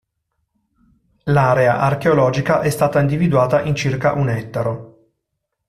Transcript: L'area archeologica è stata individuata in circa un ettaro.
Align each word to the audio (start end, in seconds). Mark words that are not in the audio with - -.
L'area 1.25 1.77
archeologica 1.77 2.61
è 2.61 2.71
stata 2.71 2.99
individuata 2.99 3.61
in 3.61 3.75
circa 3.75 4.13
un 4.13 4.29
ettaro. 4.29 5.05